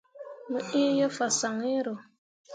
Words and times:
Mo 0.49 0.59
iŋ 0.81 0.87
ye 0.99 1.07
fasaŋ 1.17 1.55
iŋro. 1.75 1.95